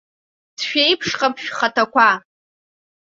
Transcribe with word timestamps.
Дшәеиԥшхап 0.57 1.35
шәхаҭақәа. 1.43 2.09